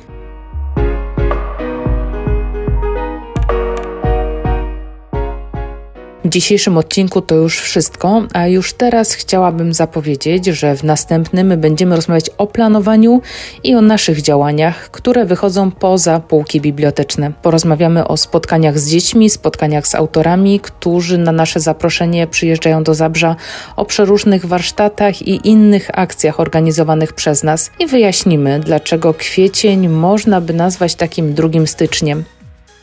W 6.28 6.30
dzisiejszym 6.30 6.78
odcinku 6.78 7.22
to 7.22 7.36
już 7.36 7.60
wszystko, 7.60 8.24
a 8.34 8.48
już 8.48 8.74
teraz 8.74 9.14
chciałabym 9.14 9.74
zapowiedzieć, 9.74 10.46
że 10.46 10.76
w 10.76 10.84
następnym 10.84 11.62
będziemy 11.62 11.96
rozmawiać 11.96 12.30
o 12.38 12.48
planowaniu 12.48 13.22
i 13.64 13.76
o 13.76 13.82
naszych 13.82 14.22
działaniach, 14.22 14.92
które 14.92 15.26
wychodzą 15.26 15.72
poza 15.72 16.20
półki 16.20 16.62
biblioteczne. 16.62 17.32
Porozmawiamy 17.42 18.08
o 18.08 18.18
spotkaniach 18.18 18.80
z 18.80 18.90
dziećmi, 18.90 19.30
spotkaniach 19.30 19.88
z 19.88 19.96
autorami, 19.96 20.60
którzy 20.60 21.18
na 21.18 21.32
nasze 21.32 21.60
zaproszenie 21.60 22.28
przyjeżdżają 22.28 22.84
do 22.84 22.94
Zabrza, 22.94 23.36
o 23.76 23.86
przeróżnych 23.86 24.46
warsztatach 24.46 25.22
i 25.22 25.50
innych 25.50 26.00
akcjach 26.00 26.40
organizowanych 26.40 27.14
przez 27.14 27.44
nas 27.44 27.72
i 27.80 27.88
wyjaśnimy, 27.88 28.60
dlaczego 28.60 29.14
kwiecień 29.14 29.88
można 29.88 30.42
by 30.42 30.54
nazwać 30.54 30.96
takim 30.96 31.34
drugim 31.34 31.68
styczniem. 31.68 32.24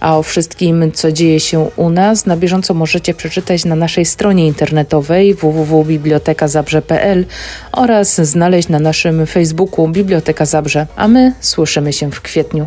A 0.04 0.18
o 0.18 0.22
wszystkim, 0.22 0.92
co 0.92 1.12
dzieje 1.12 1.40
się 1.40 1.70
u 1.76 1.90
nas, 1.90 2.26
na 2.26 2.36
bieżąco 2.36 2.74
możecie 2.74 3.14
przeczytać 3.14 3.64
na 3.64 3.74
naszej 3.74 4.04
stronie 4.04 4.46
internetowej 4.46 5.34
www.bibliotekazabrze.pl 5.34 7.24
oraz 7.72 8.20
znaleźć 8.20 8.68
na 8.68 8.78
naszym 8.78 9.26
Facebooku 9.26 9.88
Biblioteka 9.88 10.46
Zabrze. 10.46 10.86
A 10.96 11.08
my 11.08 11.32
słyszymy 11.40 11.92
się 11.92 12.10
w 12.10 12.20
kwietniu. 12.20 12.66